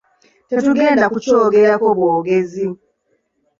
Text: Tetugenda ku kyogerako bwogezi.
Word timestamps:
Tetugenda 0.49 1.05
ku 1.11 1.17
kyogerako 1.25 1.87
bwogezi. 1.97 2.65